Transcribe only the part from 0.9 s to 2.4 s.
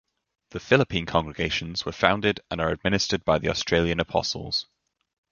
congregations were founded